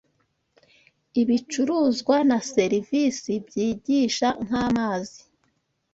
ibicuruzwa 1.21 2.15
na 2.29 2.39
serivisi 2.53 3.31
byigisha 3.45 4.27
nkamazi 4.45 5.21